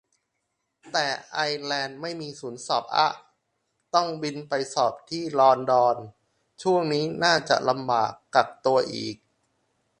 [0.91, 3.09] แต่ไอร์แลนด์ไม่มีศูนย์สอบอะ
[3.95, 5.95] ต้องบินไปสอบที่ลอนดอน
[6.61, 9.15] ช่วงนี้น่าจะลำบาก กักตัวอีก